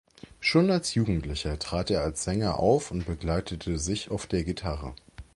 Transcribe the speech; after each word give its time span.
Schon 0.39 0.71
als 0.71 0.95
Jugendlicher 0.95 1.59
trat 1.59 1.91
er 1.91 2.01
als 2.01 2.23
Sänger 2.23 2.57
auf 2.57 2.89
und 2.89 3.05
begleitete 3.05 3.77
sich 3.77 4.09
auf 4.09 4.25
der 4.25 4.43
Gitarre. 4.43 4.95